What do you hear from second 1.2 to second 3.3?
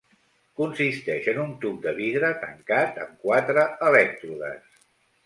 en un tub de vidre tancat amb